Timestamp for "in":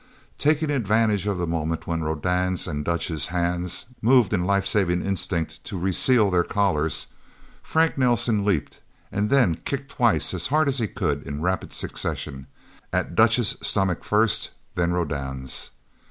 4.33-4.45, 11.21-11.43